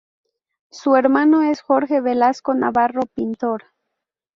[0.71, 3.65] Su hermano es Jorge Velasco Navarro, pintor.